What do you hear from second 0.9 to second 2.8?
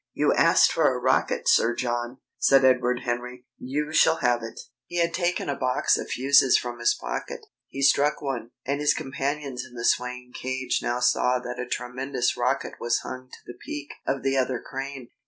a rocket, Sir John," said